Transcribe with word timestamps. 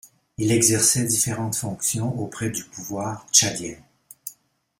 Il 0.39 0.51
exerçait 0.51 1.03
différentes 1.05 1.55
fonctions 1.57 2.17
auprès 2.17 2.49
du 2.49 2.63
pouvoir 2.63 3.27
tchadien. 3.31 3.75